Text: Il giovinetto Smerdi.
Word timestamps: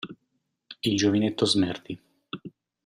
Il 0.81 0.95
giovinetto 0.97 1.45
Smerdi. 1.45 2.01